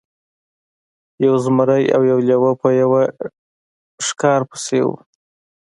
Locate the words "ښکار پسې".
4.05-4.79